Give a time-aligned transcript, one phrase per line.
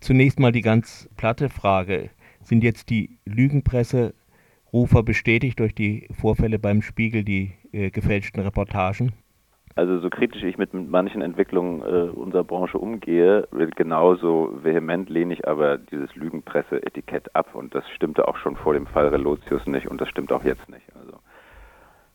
[0.00, 2.10] zunächst mal die ganz platte Frage.
[2.42, 9.12] Sind jetzt die Lügenpresserufer bestätigt durch die Vorfälle beim Spiegel, die äh, gefälschten Reportagen?
[9.76, 15.46] Also so kritisch ich mit manchen Entwicklungen äh, unserer Branche umgehe, genauso vehement lehne ich
[15.46, 20.00] aber dieses Lügenpresse-Etikett ab und das stimmte auch schon vor dem Fall Relotius nicht und
[20.00, 20.84] das stimmt auch jetzt nicht.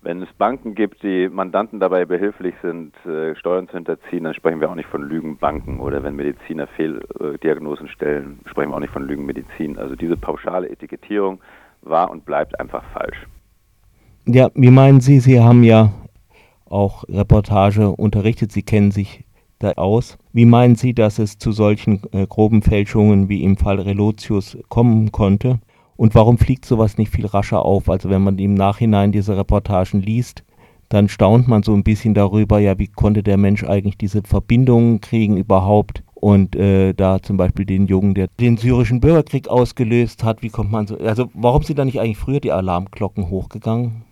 [0.00, 4.60] Wenn es Banken gibt, die Mandanten dabei behilflich sind, äh, Steuern zu hinterziehen, dann sprechen
[4.60, 9.06] wir auch nicht von Lügenbanken oder wenn Mediziner Fehldiagnosen stellen, sprechen wir auch nicht von
[9.06, 9.76] Lügenmedizin.
[9.76, 11.40] Also diese pauschale Etikettierung
[11.82, 13.26] war und bleibt einfach falsch.
[14.26, 15.90] Ja, wie meinen Sie, Sie haben ja
[16.66, 18.52] auch Reportage unterrichtet.
[18.52, 19.24] Sie kennen sich
[19.58, 20.18] da aus.
[20.32, 25.10] Wie meinen Sie, dass es zu solchen äh, groben Fälschungen wie im Fall Relotius kommen
[25.10, 25.58] konnte?
[25.98, 27.90] Und warum fliegt sowas nicht viel rascher auf?
[27.90, 30.44] Also wenn man im Nachhinein diese Reportagen liest,
[30.88, 35.00] dann staunt man so ein bisschen darüber, ja, wie konnte der Mensch eigentlich diese Verbindungen
[35.00, 36.04] kriegen überhaupt?
[36.14, 40.70] Und äh, da zum Beispiel den Jungen, der den syrischen Bürgerkrieg ausgelöst hat, wie kommt
[40.70, 44.04] man so, also warum sind da nicht eigentlich früher die Alarmglocken hochgegangen?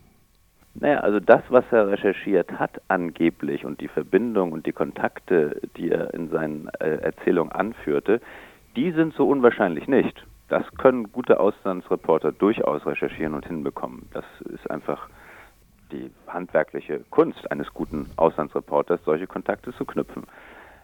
[0.75, 5.93] Naja, also das, was er recherchiert hat angeblich und die Verbindung und die Kontakte, die
[5.93, 8.21] er in seinen äh, Erzählungen anführte,
[8.75, 10.27] die sind so unwahrscheinlich nicht.
[10.49, 14.09] Das können gute Auslandsreporter durchaus recherchieren und hinbekommen.
[14.13, 15.09] Das ist einfach
[15.91, 20.25] die handwerkliche Kunst eines guten Auslandsreporters, solche Kontakte zu knüpfen.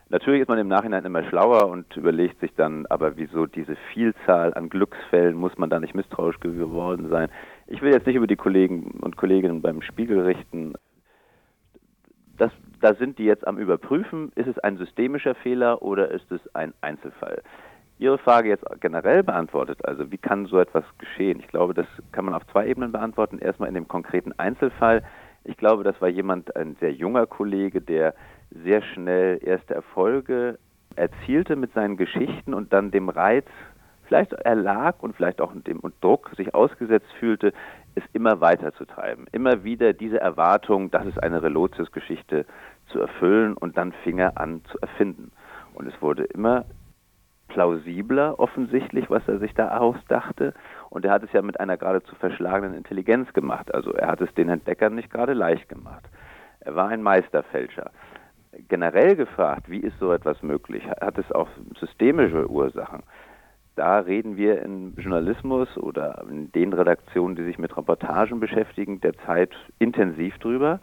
[0.08, 4.52] Natürlich ist man im Nachhinein immer schlauer und überlegt sich dann, aber wieso diese Vielzahl
[4.52, 7.30] an Glücksfällen, muss man da nicht misstrauisch geworden sein?
[7.66, 10.74] Ich will jetzt nicht über die Kollegen und Kolleginnen beim Spiegel richten.
[12.36, 16.40] Das, da sind die jetzt am Überprüfen, ist es ein systemischer Fehler oder ist es
[16.54, 17.42] ein Einzelfall?
[17.98, 21.38] Ihre Frage jetzt generell beantwortet, also wie kann so etwas geschehen?
[21.40, 23.38] Ich glaube, das kann man auf zwei Ebenen beantworten.
[23.38, 25.02] Erstmal in dem konkreten Einzelfall.
[25.44, 28.14] Ich glaube, das war jemand, ein sehr junger Kollege, der
[28.50, 30.58] sehr schnell erste Erfolge
[30.96, 33.46] erzielte mit seinen Geschichten und dann dem Reiz
[34.04, 37.52] vielleicht erlag und vielleicht auch dem Druck sich ausgesetzt fühlte,
[37.94, 39.26] es immer weiter zu treiben.
[39.32, 42.44] Immer wieder diese Erwartung, das ist eine Relotius-Geschichte
[42.88, 45.32] zu erfüllen und dann fing er an zu erfinden.
[45.74, 46.64] Und es wurde immer
[47.52, 50.54] plausibler offensichtlich, was er sich da ausdachte.
[50.90, 53.74] Und er hat es ja mit einer geradezu verschlagenen Intelligenz gemacht.
[53.74, 56.04] Also er hat es den Entdeckern nicht gerade leicht gemacht.
[56.60, 57.90] Er war ein Meisterfälscher
[58.68, 60.84] generell gefragt, wie ist so etwas möglich?
[60.86, 61.48] Hat es auch
[61.78, 63.02] systemische Ursachen?
[63.74, 69.50] Da reden wir im Journalismus oder in den Redaktionen, die sich mit Reportagen beschäftigen, derzeit
[69.78, 70.80] intensiv drüber.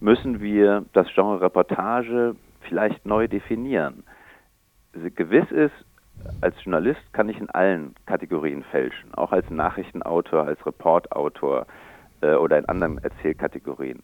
[0.00, 4.04] Müssen wir das Genre Reportage vielleicht neu definieren?
[4.92, 5.74] Gewiss ist,
[6.40, 11.66] als Journalist kann ich in allen Kategorien fälschen, auch als Nachrichtenautor, als Reportautor
[12.20, 14.00] äh, oder in anderen Erzählkategorien.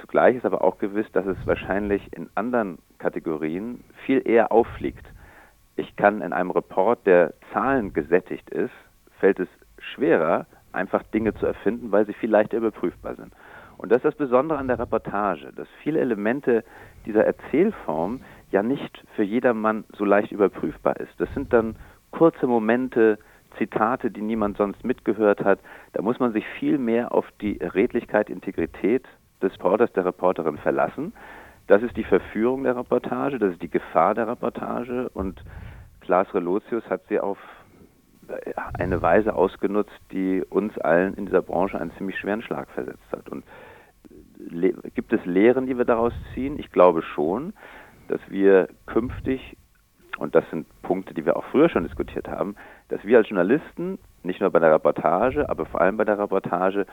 [0.00, 5.04] Zugleich ist aber auch gewiss, dass es wahrscheinlich in anderen Kategorien viel eher auffliegt.
[5.76, 8.72] Ich kann in einem Report, der Zahlen gesättigt ist,
[9.18, 13.32] fällt es schwerer, einfach Dinge zu erfinden, weil sie viel leichter überprüfbar sind.
[13.78, 16.64] Und das ist das Besondere an der Reportage, dass viele Elemente
[17.06, 21.12] dieser Erzählform ja nicht für jedermann so leicht überprüfbar ist.
[21.18, 21.76] Das sind dann
[22.10, 23.18] kurze Momente,
[23.56, 25.60] Zitate, die niemand sonst mitgehört hat.
[25.92, 29.06] Da muss man sich viel mehr auf die Redlichkeit, Integrität
[29.40, 31.12] des Reporters, der Reporterin verlassen.
[31.66, 35.42] Das ist die Verführung der Reportage, das ist die Gefahr der Reportage und
[36.00, 37.38] Klaas Relotius hat sie auf
[38.74, 43.28] eine Weise ausgenutzt, die uns allen in dieser Branche einen ziemlich schweren Schlag versetzt hat.
[43.28, 43.44] Und
[44.94, 46.58] gibt es Lehren, die wir daraus ziehen?
[46.58, 47.52] Ich glaube schon,
[48.08, 49.56] dass wir künftig,
[50.18, 52.56] und das sind Punkte, die wir auch früher schon diskutiert haben,
[52.88, 56.86] dass wir als Journalisten, nicht nur bei der Reportage, aber vor allem bei der Reportage,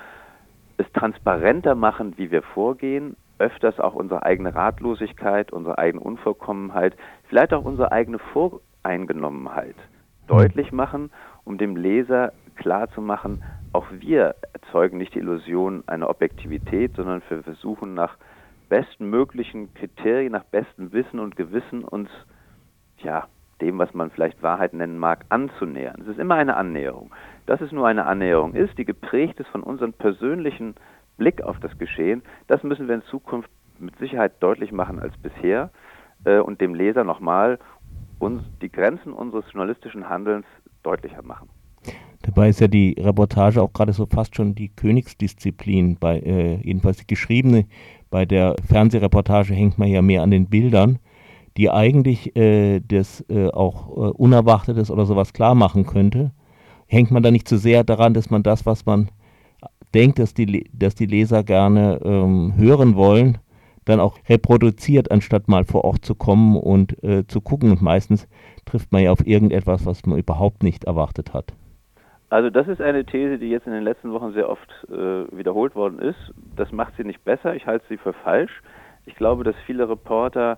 [0.78, 6.96] es transparenter machen, wie wir vorgehen, öfters auch unsere eigene Ratlosigkeit, unsere eigene Unvollkommenheit,
[7.28, 9.76] vielleicht auch unsere eigene Voreingenommenheit
[10.28, 11.12] deutlich machen,
[11.46, 17.94] um dem Leser klarzumachen, auch wir erzeugen nicht die Illusion einer Objektivität, sondern wir versuchen
[17.94, 18.18] nach
[18.70, 22.10] besten möglichen Kriterien, nach bestem Wissen und Gewissen uns
[23.00, 23.28] ja,
[23.62, 26.02] dem, was man vielleicht Wahrheit nennen mag, anzunähern.
[26.02, 27.12] Es ist immer eine Annäherung.
[27.46, 30.76] Dass es nur eine Annäherung ist, die geprägt ist von unserem persönlichen
[31.18, 33.50] Blick auf das Geschehen, das müssen wir in Zukunft
[33.80, 35.70] mit Sicherheit deutlich machen als bisher
[36.26, 37.60] äh, und dem Leser nochmal
[38.20, 40.46] uns die Grenzen unseres journalistischen Handelns
[40.86, 41.50] deutlicher machen.
[42.22, 46.98] Dabei ist ja die Reportage auch gerade so fast schon die Königsdisziplin, bei, äh, jedenfalls
[46.98, 47.66] die geschriebene.
[48.10, 51.00] Bei der Fernsehreportage hängt man ja mehr an den Bildern
[51.58, 56.32] die eigentlich äh, das äh, auch äh, Unerwartetes oder sowas klar machen könnte,
[56.88, 59.10] hängt man da nicht zu sehr daran, dass man das, was man
[59.94, 63.38] denkt, dass die, dass die Leser gerne ähm, hören wollen,
[63.86, 67.72] dann auch reproduziert, anstatt mal vor Ort zu kommen und äh, zu gucken.
[67.72, 68.28] Und meistens
[68.66, 71.54] trifft man ja auf irgendetwas, was man überhaupt nicht erwartet hat.
[72.30, 75.76] Also das ist eine These, die jetzt in den letzten Wochen sehr oft äh, wiederholt
[75.76, 76.34] worden ist.
[76.56, 78.62] Das macht sie nicht besser, ich halte sie für falsch.
[79.06, 80.58] Ich glaube, dass viele Reporter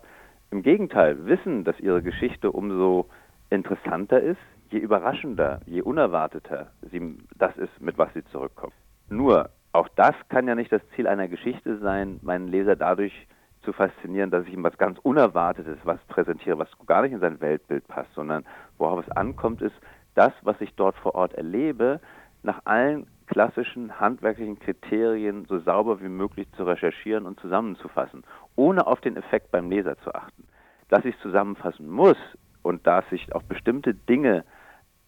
[0.49, 3.07] im Gegenteil wissen, dass ihre Geschichte umso
[3.49, 4.39] interessanter ist,
[4.69, 8.73] je überraschender, je unerwarteter sie, das ist, mit was sie zurückkommen.
[9.09, 13.27] Nur, auch das kann ja nicht das Ziel einer Geschichte sein, meinen Leser dadurch
[13.61, 17.39] zu faszinieren, dass ich ihm was ganz Unerwartetes was präsentiere, was gar nicht in sein
[17.41, 18.45] Weltbild passt, sondern
[18.77, 19.75] worauf es ankommt, ist,
[20.15, 21.99] das, was ich dort vor Ort erlebe,
[22.41, 28.23] nach allen klassischen handwerklichen Kriterien so sauber wie möglich zu recherchieren und zusammenzufassen,
[28.55, 30.47] ohne auf den Effekt beim Leser zu achten.
[30.89, 32.17] Dass ich es zusammenfassen muss
[32.63, 34.43] und dass ich auch bestimmte Dinge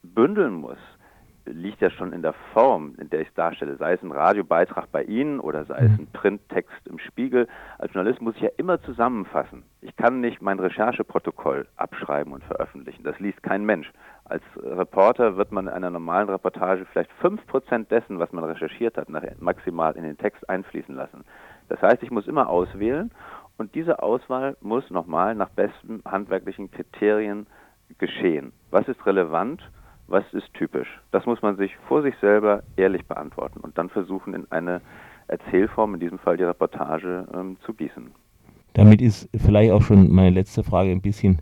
[0.04, 0.78] bündeln muss,
[1.52, 4.92] liegt ja schon in der Form, in der ich es darstelle, sei es ein Radiobeitrag
[4.92, 6.00] bei Ihnen oder sei es mhm.
[6.00, 7.48] ein Printtext im Spiegel.
[7.78, 9.64] Als Journalist muss ich ja immer zusammenfassen.
[9.82, 13.04] Ich kann nicht mein Rechercheprotokoll abschreiben und veröffentlichen.
[13.04, 13.92] Das liest kein Mensch.
[14.26, 18.98] Als Reporter wird man in einer normalen Reportage vielleicht fünf Prozent dessen, was man recherchiert
[18.98, 19.08] hat,
[19.40, 21.24] maximal in den Text einfließen lassen.
[21.68, 23.12] Das heißt, ich muss immer auswählen
[23.58, 27.48] und diese Auswahl muss nochmal nach besten handwerklichen Kriterien
[27.98, 28.54] geschehen.
[28.70, 29.62] Was ist relevant?
[30.10, 30.88] Was ist typisch?
[31.12, 34.82] Das muss man sich vor sich selber ehrlich beantworten und dann versuchen, in eine
[35.28, 38.12] Erzählform, in diesem Fall die Reportage, ähm, zu gießen.
[38.74, 41.42] Damit ist vielleicht auch schon meine letzte Frage ein bisschen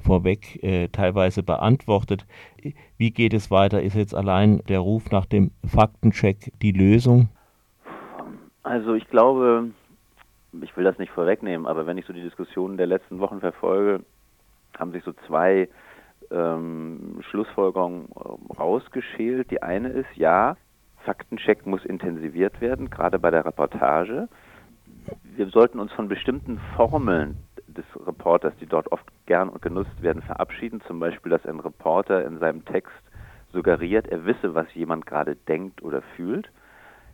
[0.00, 2.26] vorweg äh, teilweise beantwortet.
[2.96, 3.82] Wie geht es weiter?
[3.82, 7.28] Ist jetzt allein der Ruf nach dem Faktencheck die Lösung?
[8.62, 9.70] Also ich glaube,
[10.62, 14.04] ich will das nicht vorwegnehmen, aber wenn ich so die Diskussionen der letzten Wochen verfolge,
[14.78, 15.68] haben sich so zwei
[16.30, 19.50] ähm, Schlussfolgerung äh, rausgeschält.
[19.50, 20.56] Die eine ist, ja,
[21.04, 24.28] Faktencheck muss intensiviert werden, gerade bei der Reportage.
[25.36, 27.36] Wir sollten uns von bestimmten Formeln
[27.66, 30.80] des Reporters, die dort oft gern und genutzt werden, verabschieden.
[30.86, 32.92] Zum Beispiel, dass ein Reporter in seinem Text
[33.52, 36.50] suggeriert, er wisse, was jemand gerade denkt oder fühlt.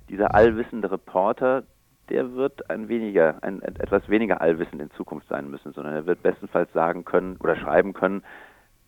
[0.09, 1.63] Dieser allwissende Reporter,
[2.09, 6.23] der wird ein weniger, ein etwas weniger allwissend in Zukunft sein müssen, sondern er wird
[6.23, 8.23] bestenfalls sagen können oder schreiben können,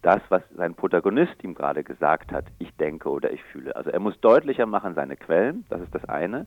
[0.07, 3.75] das, was sein Protagonist ihm gerade gesagt hat, ich denke oder ich fühle.
[3.75, 6.47] Also er muss deutlicher machen seine Quellen, das ist das eine.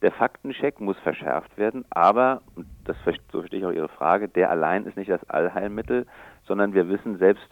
[0.00, 2.96] Der Faktencheck muss verschärft werden, aber, und das
[3.30, 6.06] so verstehe ich auch Ihre Frage, der allein ist nicht das Allheilmittel,
[6.46, 7.46] sondern wir wissen selbst,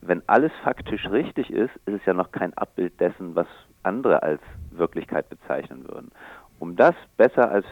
[0.00, 3.46] wenn alles faktisch richtig ist, ist es ja noch kein Abbild dessen, was
[3.84, 4.40] andere als
[4.72, 6.10] Wirklichkeit bezeichnen würden.
[6.58, 7.66] Um das besser als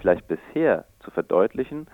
[0.00, 1.86] vielleicht bisher zu verdeutlichen,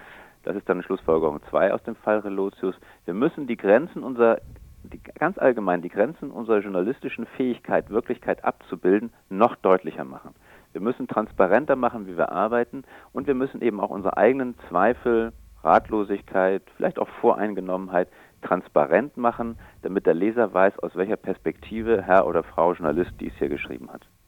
[0.48, 2.74] das ist dann Schlussfolgerung 2 aus dem Fall Relotius,
[3.04, 4.38] wir müssen die Grenzen unserer,
[4.82, 10.34] die, ganz allgemein die Grenzen unserer journalistischen Fähigkeit, Wirklichkeit abzubilden, noch deutlicher machen.
[10.72, 15.34] Wir müssen transparenter machen, wie wir arbeiten und wir müssen eben auch unsere eigenen Zweifel,
[15.62, 18.08] Ratlosigkeit, vielleicht auch Voreingenommenheit
[18.40, 23.50] transparent machen, damit der Leser weiß, aus welcher Perspektive Herr oder Frau Journalist dies hier
[23.50, 24.08] geschrieben hat.